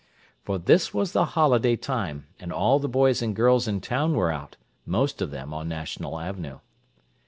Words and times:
For 0.41 0.57
this 0.57 0.95
was 0.95 1.11
the 1.11 1.25
holiday 1.37 1.75
time, 1.75 2.25
and 2.39 2.51
all 2.51 2.79
the 2.79 2.89
boys 2.89 3.21
and 3.21 3.35
girls 3.35 3.67
in 3.67 3.81
town 3.81 4.15
were 4.15 4.31
out, 4.31 4.55
most 4.83 5.21
of 5.21 5.29
them 5.29 5.53
on 5.53 5.69
National 5.69 6.17
Avenue. 6.19 6.57